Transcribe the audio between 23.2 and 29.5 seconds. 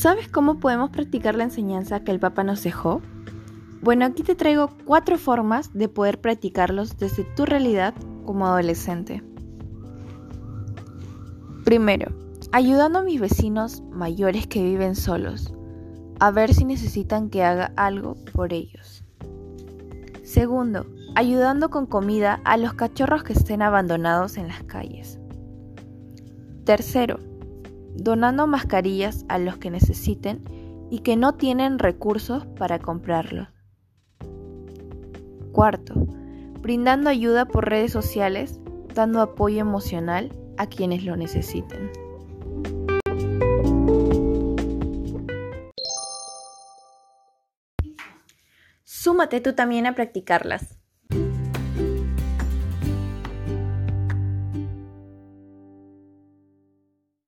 que estén abandonados en las calles. Tercero, donando mascarillas a